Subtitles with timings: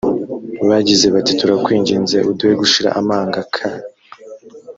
[0.69, 3.55] bagize bati turakwinginze uduhe gushira amanga k